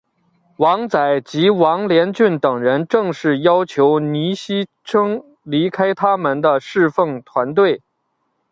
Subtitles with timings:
[0.57, 7.83] 王载及王连俊等人正式要求倪柝声离开他们的事奉团队。